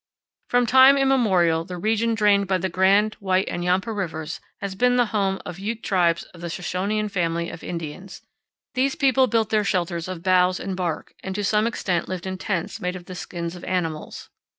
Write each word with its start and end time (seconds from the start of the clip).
From 0.49 0.65
time 0.65 0.97
immemorial 0.97 1.63
the 1.63 1.77
region 1.77 2.15
drained 2.15 2.47
by 2.47 2.57
the 2.57 2.69
Grand, 2.69 3.13
White, 3.19 3.47
and 3.47 3.63
Yampa 3.63 3.91
rivers 3.93 4.39
has 4.59 4.73
been 4.73 4.95
the 4.95 5.05
home 5.13 5.39
of 5.45 5.59
Ute 5.59 5.83
tribes 5.83 6.23
of 6.33 6.41
the 6.41 6.47
Shoshonean 6.47 7.07
powell 7.07 7.09
canyons 7.11 7.11
37.jpg 7.11 7.11
A 7.11 7.11
TUSAYAN 7.11 7.11
FIELD 7.11 7.13
SHELTER. 7.13 7.21
family 7.21 7.49
of 7.51 7.63
Indians. 7.63 8.21
These 8.73 8.95
people 8.95 9.27
built 9.27 9.49
their 9.51 9.63
shelters 9.63 10.07
of 10.07 10.23
boughs 10.23 10.59
and 10.59 10.75
bark, 10.75 11.13
and 11.21 11.35
to 11.35 11.43
some 11.43 11.67
extent 11.67 12.09
lived 12.09 12.25
in 12.25 12.39
tents 12.39 12.81
made 12.81 12.95
of 12.95 13.05
the 13.05 13.13
skins 13.13 13.55
of 13.55 13.63
animals. 13.65 14.31